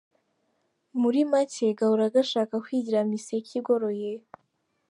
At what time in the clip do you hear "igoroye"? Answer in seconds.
3.59-4.11